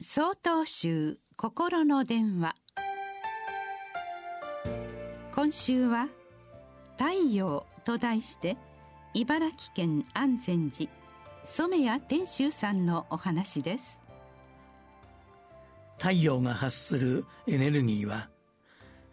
[0.00, 2.54] 総統集心の電話。
[5.34, 6.08] 今週は
[6.96, 8.56] 「太陽」と題して
[9.12, 10.88] 茨城県安全寺
[11.42, 14.00] 染谷天秀さんのお話です。
[15.98, 18.30] 太陽が発するエネルギーは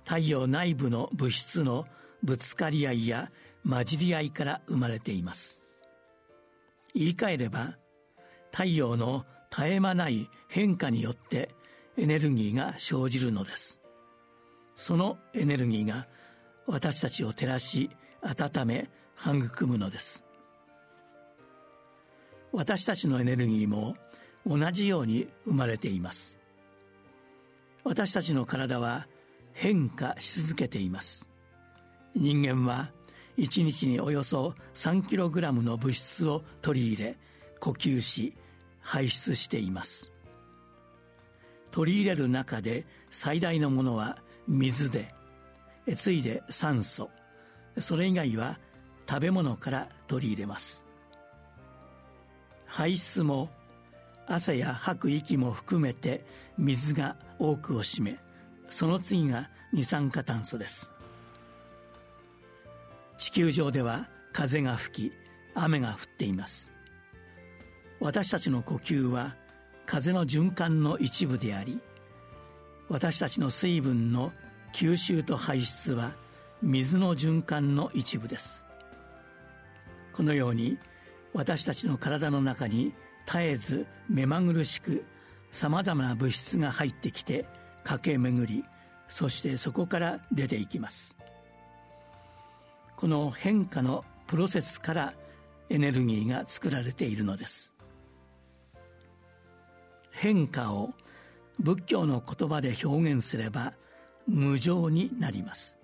[0.03, 1.87] 太陽内部の物質の
[2.21, 3.31] ぶつかり合いや
[3.67, 5.63] 混じり合いから生まれています。
[6.93, 7.75] 言い換えれば
[8.51, 11.49] 太陽の絶え間ない変化によって
[11.97, 13.81] エネルギーが生じるのです。
[14.73, 16.07] そのエネルギーが
[16.65, 17.89] 私たちを照らし
[18.21, 20.23] 温め育むのです。
[22.53, 23.97] 私たちのエネルギーも
[24.47, 26.39] 同じように生まれています。
[27.83, 29.07] 私たちの体は
[29.51, 31.27] 変化し続けています。
[32.15, 32.93] 人間は
[33.37, 37.17] 1日におよそ 3kg の物質を取り入れ
[37.59, 38.33] 呼吸し
[38.79, 40.14] 排出しています。
[41.75, 45.13] 取り入れる中で最大のものは水で
[45.97, 47.09] 次いで酸素。
[47.79, 48.59] それ以外は
[49.09, 50.85] 食べ物から取り入れます。
[52.65, 53.49] 排出も
[54.25, 56.25] 汗や吐く息も含めて
[56.57, 58.19] 水が多くを占め
[58.69, 60.93] その次が二酸化炭素です。
[63.17, 65.13] 地球上では風が吹き
[65.55, 66.71] 雨が降っています。
[67.99, 69.35] 私たちの呼吸は
[69.85, 71.79] 風の循環の一部であり
[72.89, 74.31] 私たちの水分の
[74.73, 76.15] 吸収と排出は
[76.61, 78.63] 水の循環の一部です。
[80.13, 80.77] このように
[81.33, 82.93] 私たちの体の中に
[83.25, 85.03] 絶えず目まぐるしく
[85.51, 87.45] さまざまな物質が入ってきて
[87.83, 88.63] 駆け巡り
[89.07, 91.17] そしてそこから出ていきます。
[92.95, 95.13] この変化のプロセスから
[95.69, 97.74] エネルギーが作られているのです。
[100.15, 100.93] 変化を
[101.59, 103.73] 仏教の言葉で表現すれば
[104.27, 105.77] 無常になります。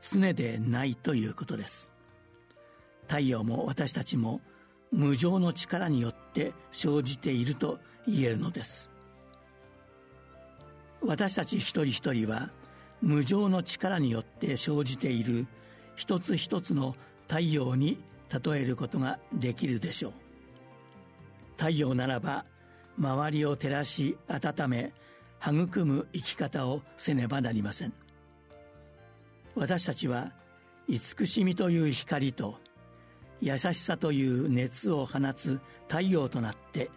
[0.00, 1.92] 常でないということです。
[3.06, 4.40] 太陽も私たちも
[4.90, 7.78] 無常の力によって生じていると
[8.08, 8.90] 言えるのです。
[11.02, 12.50] 私たち一人一人は
[13.02, 15.46] 無常の力によって生じている
[15.96, 16.96] 一つ一つの
[17.28, 17.98] 太陽に
[18.44, 20.12] 例えることができるでしょう。
[21.58, 22.46] 太陽ならば
[22.98, 24.92] 周りを照らし温め
[25.44, 27.92] 育む生き方をせねばなりません。
[29.54, 30.32] 私たちは
[30.88, 32.58] 慈しみという光と
[33.40, 36.90] 優しさという熱を放つ太陽となって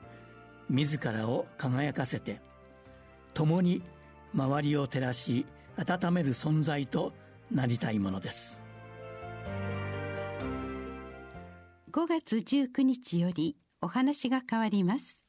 [0.69, 2.39] 自らを輝かせて
[3.34, 3.81] 共に
[4.34, 5.45] 周りを照らし
[5.75, 7.13] 温める存在と
[7.51, 8.63] なりたいものです。
[11.91, 15.24] 5月19日よりお話が変わります。